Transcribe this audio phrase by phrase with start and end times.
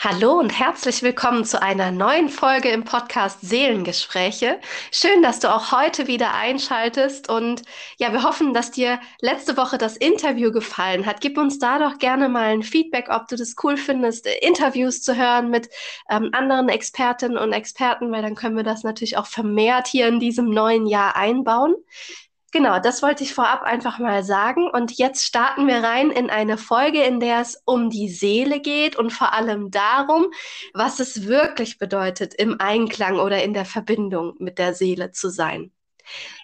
[0.00, 4.60] Hallo und herzlich willkommen zu einer neuen Folge im Podcast Seelengespräche.
[4.92, 7.62] Schön, dass du auch heute wieder einschaltest und
[7.98, 11.20] ja, wir hoffen, dass dir letzte Woche das Interview gefallen hat.
[11.20, 15.16] Gib uns da doch gerne mal ein Feedback, ob du das cool findest, Interviews zu
[15.16, 15.68] hören mit
[16.08, 20.20] ähm, anderen Expertinnen und Experten, weil dann können wir das natürlich auch vermehrt hier in
[20.20, 21.74] diesem neuen Jahr einbauen.
[22.50, 24.70] Genau, das wollte ich vorab einfach mal sagen.
[24.70, 28.96] Und jetzt starten wir rein in eine Folge, in der es um die Seele geht
[28.96, 30.28] und vor allem darum,
[30.72, 35.72] was es wirklich bedeutet, im Einklang oder in der Verbindung mit der Seele zu sein.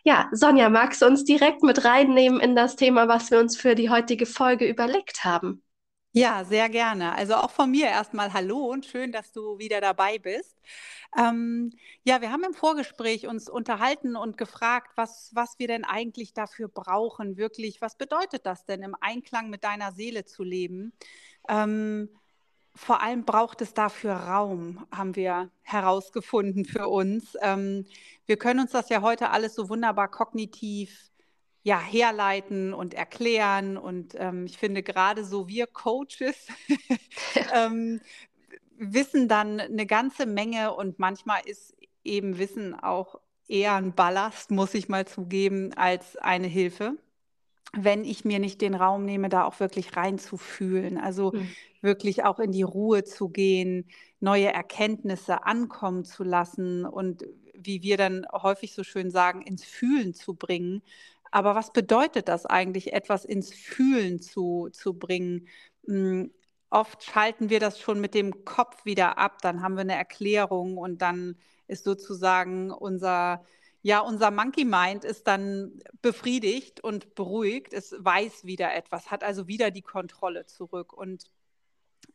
[0.05, 3.75] Ja, Sonja, magst du uns direkt mit reinnehmen in das Thema, was wir uns für
[3.75, 5.63] die heutige Folge überlegt haben?
[6.17, 7.13] Ja, sehr gerne.
[7.17, 10.57] Also auch von mir erstmal Hallo und schön, dass du wieder dabei bist.
[11.19, 11.73] Ähm,
[12.05, 16.69] ja, wir haben im Vorgespräch uns unterhalten und gefragt, was, was wir denn eigentlich dafür
[16.69, 17.81] brauchen, wirklich.
[17.81, 20.93] Was bedeutet das denn, im Einklang mit deiner Seele zu leben?
[21.49, 22.09] Ähm,
[22.77, 27.37] vor allem braucht es dafür Raum, haben wir herausgefunden für uns.
[27.43, 27.87] Ähm,
[28.27, 31.11] wir können uns das ja heute alles so wunderbar kognitiv
[31.65, 33.77] ja, herleiten und erklären.
[33.77, 36.47] Und ähm, ich finde gerade so wir Coaches
[37.55, 38.01] ähm,
[38.77, 44.75] wissen dann eine ganze Menge und manchmal ist eben Wissen auch eher ein Ballast, muss
[44.75, 46.99] ich mal zugeben, als eine Hilfe.
[47.73, 51.49] Wenn ich mir nicht den Raum nehme, da auch wirklich reinzufühlen, also mhm.
[51.81, 53.89] wirklich auch in die Ruhe zu gehen,
[54.21, 60.13] neue Erkenntnisse ankommen zu lassen und wie wir dann häufig so schön sagen, ins Fühlen
[60.13, 60.83] zu bringen
[61.35, 65.49] aber was bedeutet das eigentlich, etwas ins Fühlen zu, zu bringen?
[65.85, 66.33] Hm,
[66.71, 70.79] oft schalten wir das schon mit dem Kopf wieder ab, dann haben wir eine Erklärung
[70.79, 71.37] und dann
[71.67, 73.45] ist sozusagen unser,
[73.83, 79.49] ja, unser Monkey Mind ist dann befriedigt und beruhigt, es weiß wieder etwas, hat also
[79.49, 81.25] wieder die Kontrolle zurück und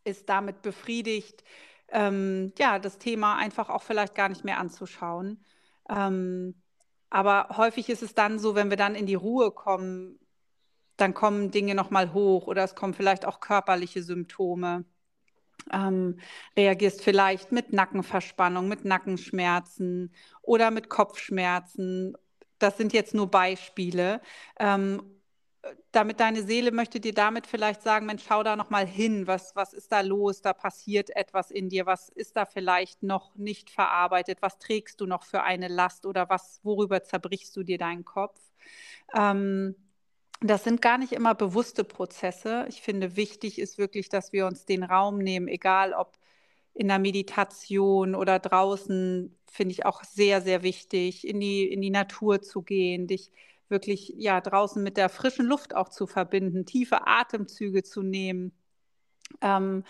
[0.06, 1.44] ist damit befriedigt,
[1.90, 5.44] ähm, ja, das Thema einfach auch vielleicht gar nicht mehr anzuschauen.
[5.90, 6.56] Ähm,
[7.10, 10.20] aber häufig ist es dann so, wenn wir dann in die Ruhe kommen,
[10.98, 14.86] dann kommen Dinge nochmal hoch oder es kommen vielleicht auch körperliche Symptome.
[15.72, 16.20] Ähm,
[16.56, 22.16] reagierst vielleicht mit Nackenverspannung, mit Nackenschmerzen oder mit Kopfschmerzen.
[22.60, 24.22] Das sind jetzt nur Beispiele.
[24.60, 25.19] Ähm,
[25.92, 29.56] damit deine Seele möchte dir damit vielleicht sagen, Mensch, schau da noch mal hin, was,
[29.56, 33.70] was ist da los, da passiert etwas in dir, was ist da vielleicht noch nicht
[33.70, 38.06] verarbeitet, was trägst du noch für eine Last oder was, worüber zerbrichst du dir deinen
[38.06, 38.40] Kopf?
[39.16, 39.76] Ähm,
[40.42, 42.66] das sind gar nicht immer bewusste Prozesse.
[42.70, 46.18] Ich finde, wichtig ist wirklich, dass wir uns den Raum nehmen, egal ob
[46.74, 51.90] in der Meditation oder draußen, finde ich auch sehr, sehr wichtig, in die, in die
[51.90, 53.32] Natur zu gehen, dich
[53.70, 58.52] wirklich ja draußen mit der frischen Luft auch zu verbinden, tiefe Atemzüge zu nehmen,
[59.42, 59.84] ähm,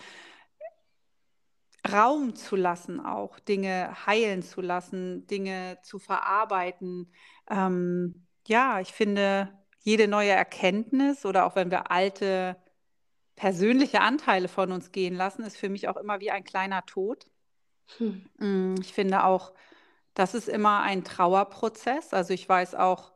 [1.90, 7.12] Raum zu lassen, auch Dinge heilen zu lassen, Dinge zu verarbeiten.
[7.48, 9.48] Ähm, ja, ich finde,
[9.80, 12.56] jede neue Erkenntnis oder auch wenn wir alte
[13.34, 17.24] persönliche Anteile von uns gehen lassen, ist für mich auch immer wie ein kleiner Tod.
[17.96, 18.26] Hm.
[18.38, 19.52] Mm, ich finde auch,
[20.14, 22.12] das ist immer ein Trauerprozess.
[22.12, 23.12] Also ich weiß auch,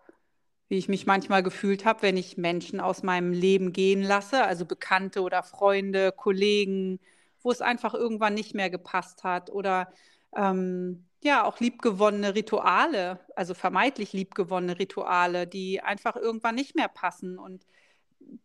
[0.75, 4.65] wie ich mich manchmal gefühlt habe, wenn ich Menschen aus meinem Leben gehen lasse, also
[4.65, 6.99] Bekannte oder Freunde, Kollegen,
[7.43, 9.89] wo es einfach irgendwann nicht mehr gepasst hat oder
[10.37, 17.39] ähm, ja auch liebgewonnene Rituale, also vermeintlich liebgewonnene Rituale, die einfach irgendwann nicht mehr passen
[17.39, 17.65] und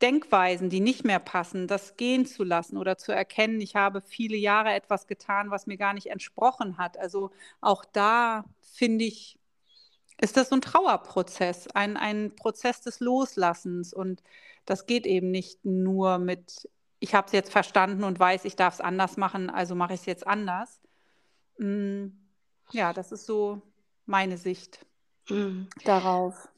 [0.04, 4.38] Denkweisen, die nicht mehr passen, das gehen zu lassen oder zu erkennen, ich habe viele
[4.38, 6.96] Jahre etwas getan, was mir gar nicht entsprochen hat.
[7.00, 9.39] Also auch da finde ich,
[10.22, 13.94] ist das so ein Trauerprozess, ein, ein Prozess des Loslassens.
[13.94, 14.22] Und
[14.66, 18.76] das geht eben nicht nur mit, ich habe es jetzt verstanden und weiß, ich darf
[18.76, 20.80] es anders machen, also mache ich es jetzt anders.
[21.58, 22.08] Mm,
[22.72, 23.62] ja, das ist so
[24.06, 24.86] meine Sicht
[25.30, 25.68] mhm.
[25.86, 26.50] darauf.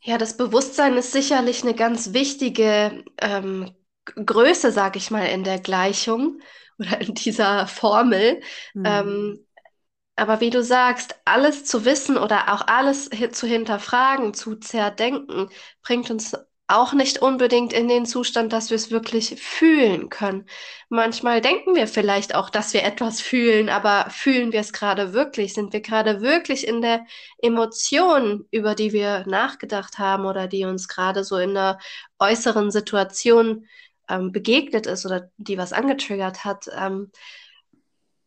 [0.00, 3.70] Ja, das Bewusstsein ist sicherlich eine ganz wichtige ähm,
[4.04, 6.40] Größe, sage ich mal, in der Gleichung
[6.78, 8.40] oder in dieser Formel.
[8.74, 8.84] Mhm.
[8.84, 9.46] Ähm,
[10.16, 15.48] aber wie du sagst, alles zu wissen oder auch alles zu hinterfragen, zu zerdenken,
[15.82, 16.36] bringt uns
[16.68, 20.46] auch nicht unbedingt in den Zustand, dass wir es wirklich fühlen können.
[20.88, 25.54] Manchmal denken wir vielleicht auch, dass wir etwas fühlen, aber fühlen wir es gerade wirklich?
[25.54, 27.04] Sind wir gerade wirklich in der
[27.38, 31.78] Emotion, über die wir nachgedacht haben oder die uns gerade so in einer
[32.18, 33.66] äußeren Situation
[34.08, 36.68] ähm, begegnet ist oder die was angetriggert hat.
[36.74, 37.10] Ähm,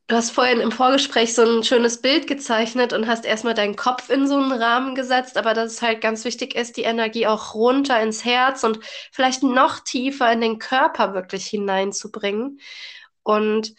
[0.08, 4.10] du hast vorhin im Vorgespräch so ein schönes Bild gezeichnet und hast erstmal deinen Kopf
[4.10, 7.56] in so einen Rahmen gesetzt, aber dass es halt ganz wichtig ist, die Energie auch
[7.56, 8.80] runter ins Herz und
[9.12, 12.60] vielleicht noch tiefer in den Körper wirklich hineinzubringen.
[13.24, 13.74] Und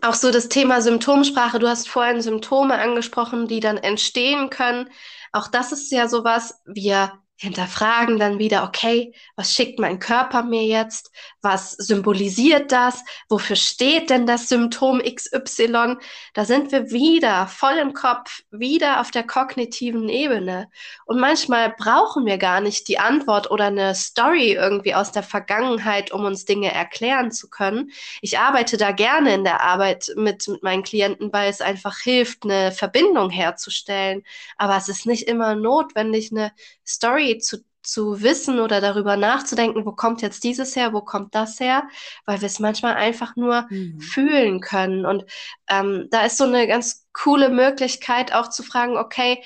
[0.00, 4.88] auch so das Thema Symptomsprache, du hast vorhin Symptome angesprochen, die dann entstehen können.
[5.32, 10.64] Auch das ist ja sowas, wir hinterfragen dann wieder, okay, was schickt mein Körper mir
[10.64, 11.10] jetzt?
[11.40, 13.02] Was symbolisiert das?
[13.28, 15.96] Wofür steht denn das Symptom XY?
[16.34, 20.70] Da sind wir wieder voll im Kopf, wieder auf der kognitiven Ebene.
[21.04, 26.12] Und manchmal brauchen wir gar nicht die Antwort oder eine Story irgendwie aus der Vergangenheit,
[26.12, 27.90] um uns Dinge erklären zu können.
[28.20, 32.44] Ich arbeite da gerne in der Arbeit mit, mit meinen Klienten, weil es einfach hilft,
[32.44, 34.22] eine Verbindung herzustellen.
[34.58, 36.52] Aber es ist nicht immer notwendig, eine
[36.86, 41.58] Story zu, zu wissen oder darüber nachzudenken, wo kommt jetzt dieses her, wo kommt das
[41.60, 41.84] her,
[42.26, 44.00] weil wir es manchmal einfach nur mhm.
[44.00, 45.04] fühlen können.
[45.04, 45.24] Und
[45.68, 49.42] ähm, da ist so eine ganz coole Möglichkeit auch zu fragen, okay,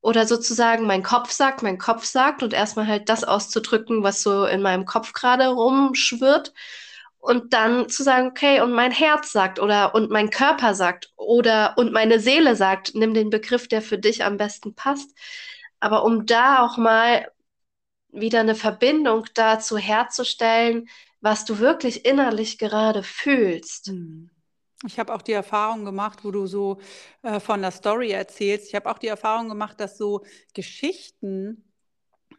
[0.00, 4.46] oder sozusagen mein Kopf sagt, mein Kopf sagt und erstmal halt das auszudrücken, was so
[4.46, 6.52] in meinem Kopf gerade rumschwirrt
[7.22, 11.74] und dann zu sagen, okay, und mein Herz sagt oder und mein Körper sagt oder
[11.76, 15.16] und meine Seele sagt, nimm den Begriff, der für dich am besten passt.
[15.82, 17.28] Aber um da auch mal
[18.12, 20.88] wieder eine Verbindung dazu herzustellen,
[21.20, 23.88] was du wirklich innerlich gerade fühlst.
[23.88, 24.30] Hm.
[24.86, 26.80] Ich habe auch die Erfahrung gemacht, wo du so
[27.22, 28.68] äh, von der Story erzählst.
[28.68, 30.24] Ich habe auch die Erfahrung gemacht, dass so
[30.54, 31.64] Geschichten,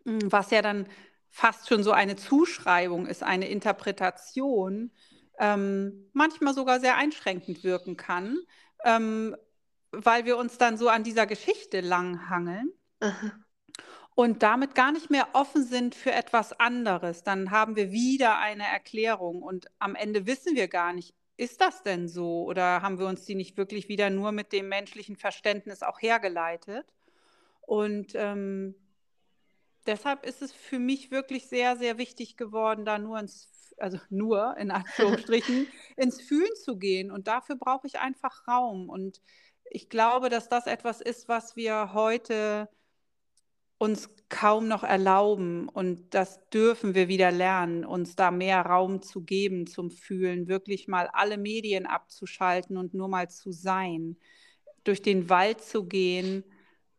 [0.05, 0.87] hm, was ja dann
[1.29, 4.89] fast schon so eine Zuschreibung ist, eine Interpretation,
[5.37, 8.37] ähm, manchmal sogar sehr einschränkend wirken kann,
[8.85, 9.35] ähm,
[9.91, 12.71] weil wir uns dann so an dieser Geschichte langhangeln.
[14.15, 18.65] Und damit gar nicht mehr offen sind für etwas anderes, dann haben wir wieder eine
[18.65, 23.07] Erklärung und am Ende wissen wir gar nicht, ist das denn so oder haben wir
[23.07, 26.85] uns die nicht wirklich wieder nur mit dem menschlichen Verständnis auch hergeleitet?
[27.61, 28.75] Und ähm,
[29.88, 34.55] deshalb ist es für mich wirklich sehr, sehr wichtig geworden, da nur ins, also nur
[34.57, 35.67] in Anführungsstrichen,
[35.97, 37.09] ins Fühlen zu gehen.
[37.09, 38.89] Und dafür brauche ich einfach Raum.
[38.89, 39.21] Und
[39.71, 42.69] ich glaube, dass das etwas ist, was wir heute
[43.83, 45.68] uns kaum noch erlauben.
[45.68, 50.88] Und das dürfen wir wieder lernen, uns da mehr Raum zu geben zum Fühlen, wirklich
[50.88, 54.15] mal alle Medien abzuschalten und nur mal zu sein,
[54.85, 56.45] durch den Wald zu gehen,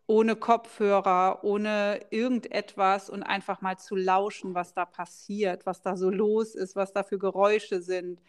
[0.06, 6.10] ohne Kopfhörer, ohne irgendetwas und einfach mal zu lauschen, was da passiert, was da so
[6.10, 8.20] los ist, was da für Geräusche sind,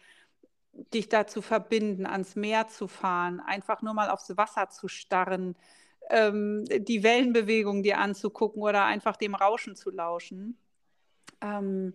[0.94, 5.56] dich da zu verbinden, ans Meer zu fahren, einfach nur mal aufs Wasser zu starren,
[6.10, 10.58] ähm, die Wellenbewegung dir anzugucken oder einfach dem Rauschen zu lauschen.
[11.40, 11.94] Ähm,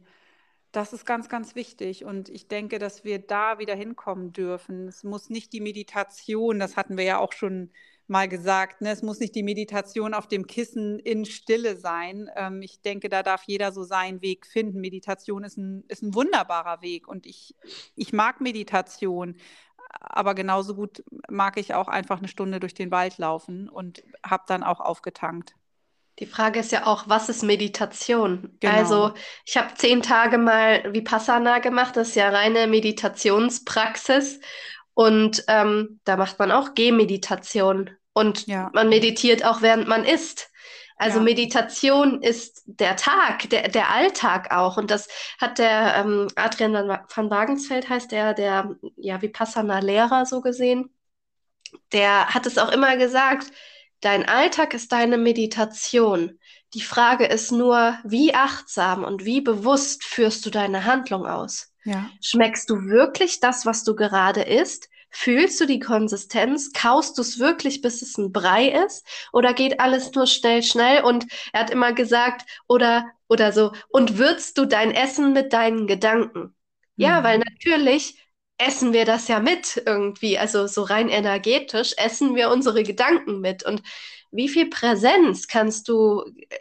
[0.71, 2.05] das ist ganz, ganz wichtig.
[2.05, 4.87] Und ich denke, dass wir da wieder hinkommen dürfen.
[4.87, 7.71] Es muss nicht die Meditation, das hatten wir ja auch schon
[8.07, 8.91] mal gesagt, ne?
[8.91, 12.29] es muss nicht die Meditation auf dem Kissen in Stille sein.
[12.35, 14.81] Ähm, ich denke, da darf jeder so seinen Weg finden.
[14.81, 17.55] Meditation ist ein, ist ein wunderbarer Weg und ich,
[17.95, 19.37] ich mag Meditation
[19.99, 24.43] aber genauso gut mag ich auch einfach eine Stunde durch den Wald laufen und habe
[24.47, 25.55] dann auch aufgetankt.
[26.19, 28.55] Die Frage ist ja auch, was ist Meditation?
[28.59, 28.73] Genau.
[28.73, 29.13] Also
[29.45, 34.39] ich habe zehn Tage mal Vipassana gemacht, das ist ja reine Meditationspraxis
[34.93, 38.69] und ähm, da macht man auch Gehmeditation und ja.
[38.73, 40.50] man meditiert auch während man isst.
[41.01, 41.23] Also ja.
[41.23, 44.77] Meditation ist der Tag, der, der Alltag auch.
[44.77, 45.07] Und das
[45.39, 50.93] hat der ähm, Adrian van Wagensfeld, heißt der, der ja Vipassana-Lehrer so gesehen.
[51.91, 53.47] Der hat es auch immer gesagt,
[54.01, 56.37] dein Alltag ist deine Meditation.
[56.75, 61.73] Die Frage ist nur, wie achtsam und wie bewusst führst du deine Handlung aus?
[61.83, 62.11] Ja.
[62.21, 64.87] Schmeckst du wirklich das, was du gerade isst?
[65.11, 66.71] Fühlst du die Konsistenz?
[66.73, 69.05] Kaust du es wirklich, bis es ein Brei ist?
[69.33, 71.03] Oder geht alles nur schnell, schnell?
[71.03, 75.85] Und er hat immer gesagt, oder, oder so, und würzt du dein Essen mit deinen
[75.85, 76.55] Gedanken?
[76.95, 77.23] Ja, mhm.
[77.23, 78.17] weil natürlich
[78.57, 83.63] essen wir das ja mit irgendwie, also so rein energetisch essen wir unsere Gedanken mit.
[83.63, 83.81] Und
[84.31, 86.57] wie viel Präsenz kannst du äh,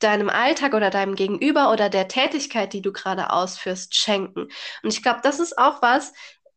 [0.00, 4.48] deinem Alltag oder deinem Gegenüber oder der Tätigkeit, die du gerade ausführst, schenken?
[4.82, 6.12] Und ich glaube, das ist auch was,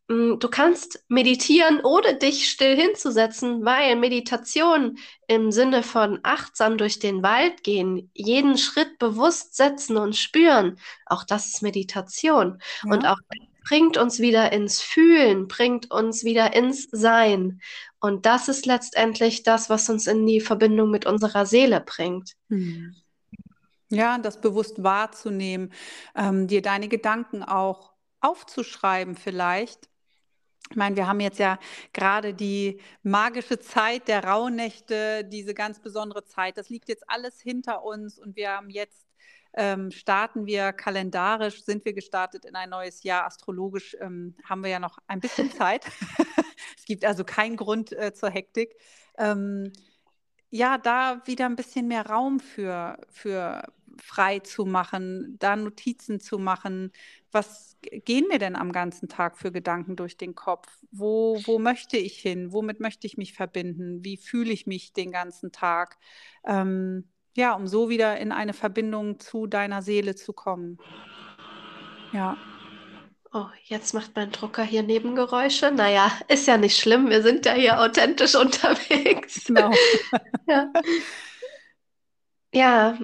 [0.07, 7.23] du kannst meditieren, ohne dich still hinzusetzen, weil Meditation im Sinne von achtsam durch den
[7.23, 12.61] Wald gehen, jeden Schritt bewusst setzen und spüren, auch das ist Meditation.
[12.83, 12.91] Ja.
[12.91, 13.17] Und auch
[13.67, 17.61] bringt uns wieder ins Fühlen, bringt uns wieder ins Sein.
[17.99, 22.33] Und das ist letztendlich das, was uns in die Verbindung mit unserer Seele bringt.
[22.49, 22.95] Hm.
[23.89, 25.71] Ja, das bewusst wahrzunehmen,
[26.15, 29.89] ähm, dir deine Gedanken auch aufzuschreiben vielleicht.
[30.71, 31.59] Ich meine, wir haben jetzt ja
[31.93, 36.57] gerade die magische Zeit der Rauhnächte, diese ganz besondere Zeit.
[36.57, 39.05] Das liegt jetzt alles hinter uns und wir haben jetzt
[39.57, 43.25] ähm, starten wir kalendarisch, sind wir gestartet in ein neues Jahr.
[43.25, 45.85] Astrologisch ähm, haben wir ja noch ein bisschen Zeit.
[46.77, 48.75] es gibt also keinen Grund äh, zur Hektik.
[49.17, 49.71] Ähm,
[50.49, 53.63] ja, da wieder ein bisschen mehr Raum für, für
[54.01, 56.91] frei zu machen, da Notizen zu machen.
[57.31, 60.67] Was gehen mir denn am ganzen Tag für Gedanken durch den Kopf?
[60.91, 62.53] Wo, wo möchte ich hin?
[62.53, 64.03] Womit möchte ich mich verbinden?
[64.03, 65.97] Wie fühle ich mich den ganzen Tag?
[66.45, 70.77] Ähm, ja, um so wieder in eine Verbindung zu deiner Seele zu kommen.
[72.13, 72.37] Ja.
[73.33, 75.69] Oh, jetzt macht mein Drucker hier Nebengeräusche.
[75.69, 77.09] Naja, ist ja nicht schlimm.
[77.09, 79.43] Wir sind ja hier authentisch unterwegs.
[79.43, 79.71] Genau.
[80.47, 80.71] ja.
[82.53, 82.97] ja,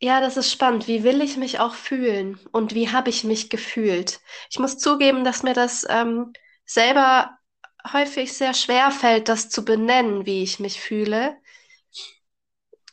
[0.00, 0.86] ja, das ist spannend.
[0.86, 4.20] Wie will ich mich auch fühlen und wie habe ich mich gefühlt?
[4.50, 6.32] Ich muss zugeben, dass mir das ähm,
[6.64, 7.36] selber
[7.92, 11.36] häufig sehr schwer fällt, das zu benennen, wie ich mich fühle.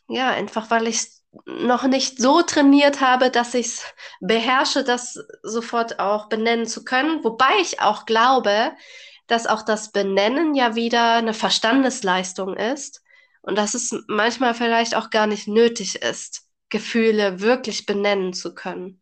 [0.08, 1.08] Ja, einfach weil ich
[1.46, 3.86] noch nicht so trainiert habe, dass ich es
[4.22, 7.24] beherrsche, das sofort auch benennen zu können.
[7.24, 8.74] Wobei ich auch glaube,
[9.28, 13.04] dass auch das Benennen ja wieder eine Verstandesleistung ist
[13.42, 16.45] und dass es manchmal vielleicht auch gar nicht nötig ist.
[16.76, 19.02] Gefühle wirklich benennen zu können.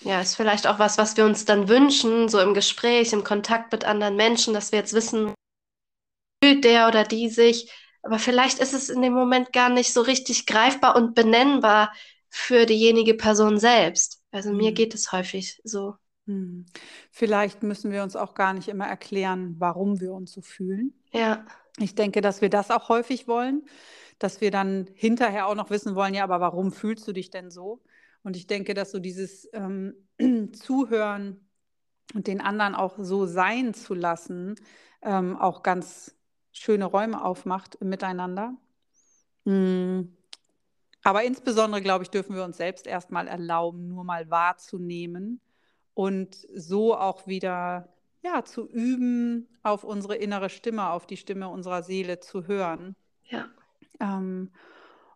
[0.00, 3.70] Ja, ist vielleicht auch was, was wir uns dann wünschen, so im Gespräch, im Kontakt
[3.70, 5.32] mit anderen Menschen, dass wir jetzt wissen,
[6.42, 7.70] fühlt der oder die sich.
[8.02, 11.92] Aber vielleicht ist es in dem Moment gar nicht so richtig greifbar und benennbar
[12.28, 14.20] für diejenige Person selbst.
[14.32, 14.56] Also mhm.
[14.56, 15.94] mir geht es häufig so.
[16.26, 16.66] Mhm.
[17.10, 20.92] Vielleicht müssen wir uns auch gar nicht immer erklären, warum wir uns so fühlen.
[21.12, 21.44] Ja.
[21.78, 23.62] Ich denke, dass wir das auch häufig wollen
[24.18, 27.50] dass wir dann hinterher auch noch wissen wollen, ja, aber warum fühlst du dich denn
[27.50, 27.82] so?
[28.22, 29.94] Und ich denke, dass so dieses ähm,
[30.52, 31.46] Zuhören
[32.14, 34.54] und den anderen auch so sein zu lassen,
[35.02, 36.14] ähm, auch ganz
[36.52, 38.56] schöne Räume aufmacht miteinander.
[39.44, 40.16] Mhm.
[41.02, 45.40] Aber insbesondere, glaube ich, dürfen wir uns selbst erstmal erlauben, nur mal wahrzunehmen
[45.94, 47.88] und so auch wieder
[48.22, 52.96] ja, zu üben, auf unsere innere Stimme, auf die Stimme unserer Seele zu hören.
[53.24, 53.48] Ja.
[54.00, 54.50] Ähm,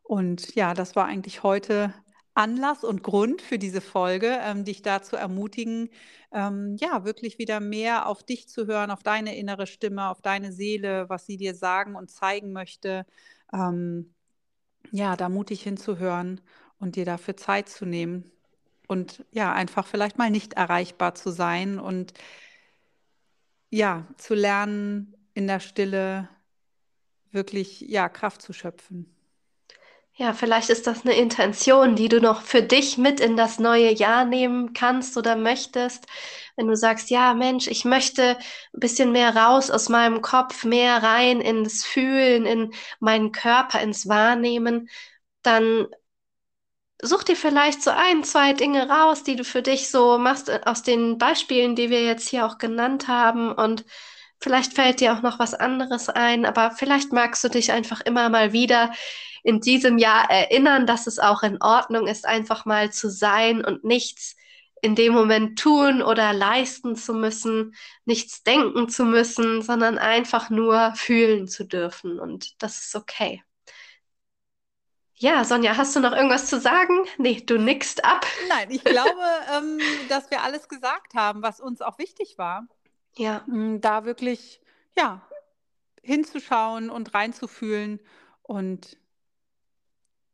[0.02, 1.92] und ja, das war eigentlich heute
[2.34, 5.90] Anlass und Grund für diese Folge, ähm, dich dazu ermutigen,
[6.32, 10.52] ähm, ja, wirklich wieder mehr auf dich zu hören, auf deine innere Stimme, auf deine
[10.52, 13.06] Seele, was sie dir sagen und zeigen möchte.
[13.52, 14.14] Ähm,
[14.92, 16.40] ja, da mutig hinzuhören
[16.78, 18.30] und dir dafür Zeit zu nehmen
[18.88, 22.14] und ja, einfach vielleicht mal nicht erreichbar zu sein und
[23.70, 26.28] ja, zu lernen, in der Stille
[27.30, 29.14] wirklich ja Kraft zu schöpfen.
[30.14, 33.94] Ja, vielleicht ist das eine Intention, die du noch für dich mit in das neue
[33.94, 36.06] Jahr nehmen kannst oder möchtest.
[36.56, 41.04] Wenn du sagst, ja, Mensch, ich möchte ein bisschen mehr raus aus meinem Kopf, mehr
[41.04, 44.88] rein ins Fühlen, in meinen Körper, ins Wahrnehmen,
[45.42, 45.86] dann
[47.02, 50.60] such dir vielleicht so ein, zwei Dinge raus, die du für dich so machst äh,
[50.64, 53.84] aus den Beispielen, die wir jetzt hier auch genannt haben und
[54.40, 58.28] Vielleicht fällt dir auch noch was anderes ein, aber vielleicht magst du dich einfach immer
[58.28, 58.92] mal wieder
[59.42, 63.84] in diesem Jahr erinnern, dass es auch in Ordnung ist, einfach mal zu sein und
[63.84, 64.36] nichts
[64.80, 67.74] in dem Moment tun oder leisten zu müssen,
[68.04, 72.20] nichts denken zu müssen, sondern einfach nur fühlen zu dürfen.
[72.20, 73.42] Und das ist okay.
[75.20, 77.04] Ja, Sonja, hast du noch irgendwas zu sagen?
[77.18, 78.24] Nee, du nickst ab.
[78.48, 79.10] Nein, ich glaube,
[79.52, 82.68] ähm, dass wir alles gesagt haben, was uns auch wichtig war.
[83.16, 83.42] Ja.
[83.48, 84.60] Mm, da wirklich,
[84.96, 85.28] ja,
[86.02, 87.98] hinzuschauen und reinzufühlen.
[88.42, 88.96] Und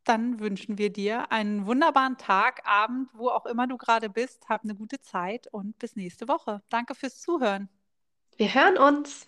[0.03, 4.47] dann wünschen wir dir einen wunderbaren Tag, Abend, wo auch immer du gerade bist.
[4.49, 6.61] Hab eine gute Zeit und bis nächste Woche.
[6.69, 7.69] Danke fürs Zuhören.
[8.37, 9.27] Wir hören uns.